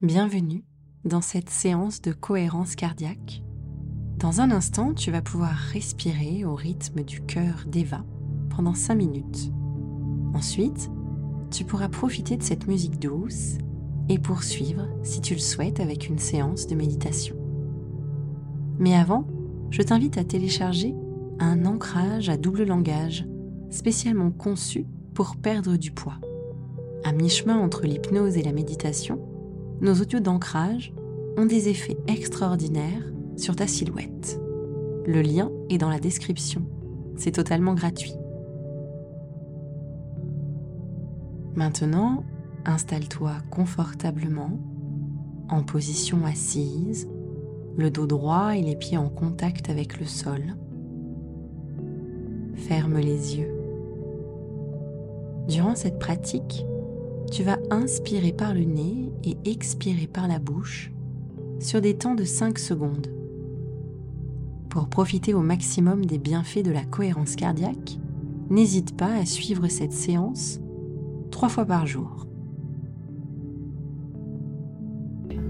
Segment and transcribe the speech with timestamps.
[0.00, 0.62] Bienvenue
[1.04, 3.42] dans cette séance de cohérence cardiaque.
[4.18, 8.04] Dans un instant, tu vas pouvoir respirer au rythme du cœur d'Eva
[8.48, 9.50] pendant 5 minutes.
[10.34, 10.88] Ensuite,
[11.50, 13.58] tu pourras profiter de cette musique douce
[14.08, 17.34] et poursuivre, si tu le souhaites, avec une séance de méditation.
[18.78, 19.26] Mais avant,
[19.70, 20.94] je t'invite à télécharger
[21.40, 23.26] un ancrage à double langage
[23.68, 26.20] spécialement conçu pour perdre du poids.
[27.02, 29.27] À mi-chemin entre l'hypnose et la méditation,
[29.80, 30.92] nos audios d'ancrage
[31.36, 33.04] ont des effets extraordinaires
[33.36, 34.40] sur ta silhouette.
[35.06, 36.62] Le lien est dans la description.
[37.16, 38.14] C'est totalement gratuit.
[41.54, 42.24] Maintenant,
[42.64, 44.58] installe-toi confortablement
[45.48, 47.08] en position assise,
[47.76, 50.42] le dos droit et les pieds en contact avec le sol.
[52.54, 53.54] Ferme les yeux.
[55.48, 56.66] Durant cette pratique,
[57.30, 60.92] tu vas inspirer par le nez et expirer par la bouche
[61.60, 63.08] sur des temps de 5 secondes.
[64.68, 67.98] Pour profiter au maximum des bienfaits de la cohérence cardiaque,
[68.50, 70.60] n'hésite pas à suivre cette séance
[71.30, 72.26] trois fois par jour.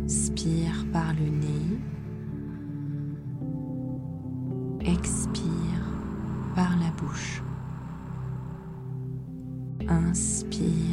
[0.05, 1.79] Inspire par le nez.
[4.81, 5.39] Expire
[6.55, 7.43] par la bouche.
[9.87, 10.88] Inspire.